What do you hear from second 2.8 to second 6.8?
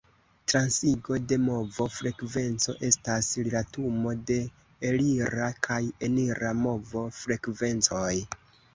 estas rilatumo de elira kaj enira